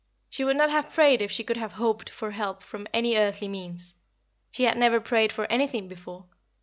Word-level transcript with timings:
She 0.31 0.43
would 0.43 0.57
not 0.57 0.71
have 0.71 0.89
prayed 0.91 1.21
if 1.21 1.31
she 1.31 1.43
could 1.43 1.57
have 1.57 1.73
hoped 1.73 2.09
for 2.09 2.31
help 2.31 2.63
from 2.63 2.87
any 2.91 3.15
earthly 3.15 3.47
means. 3.47 3.93
She 4.51 4.63
had 4.63 4.75
never 4.75 4.99
prayed 4.99 5.31
for 5.31 5.45
anything 5.45 5.87
before. 5.87 6.25